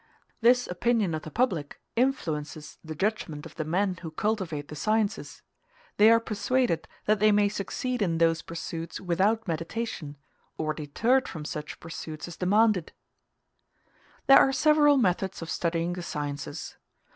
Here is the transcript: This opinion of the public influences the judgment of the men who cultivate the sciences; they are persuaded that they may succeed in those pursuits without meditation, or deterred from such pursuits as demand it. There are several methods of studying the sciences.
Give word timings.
This 0.41 0.65
opinion 0.65 1.13
of 1.13 1.21
the 1.21 1.29
public 1.29 1.79
influences 1.95 2.79
the 2.83 2.95
judgment 2.95 3.45
of 3.45 3.53
the 3.53 3.63
men 3.63 3.97
who 4.01 4.09
cultivate 4.09 4.67
the 4.69 4.75
sciences; 4.75 5.43
they 5.97 6.09
are 6.09 6.19
persuaded 6.19 6.87
that 7.05 7.19
they 7.19 7.31
may 7.31 7.47
succeed 7.47 8.01
in 8.01 8.17
those 8.17 8.41
pursuits 8.41 8.99
without 8.99 9.47
meditation, 9.47 10.17
or 10.57 10.73
deterred 10.73 11.27
from 11.27 11.45
such 11.45 11.79
pursuits 11.79 12.27
as 12.27 12.35
demand 12.35 12.77
it. 12.77 12.93
There 14.25 14.39
are 14.39 14.51
several 14.51 14.97
methods 14.97 15.43
of 15.43 15.51
studying 15.51 15.93
the 15.93 16.01
sciences. 16.01 16.77